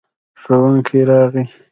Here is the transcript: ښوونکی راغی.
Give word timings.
ښوونکی 0.41 0.99
راغی. 1.09 1.45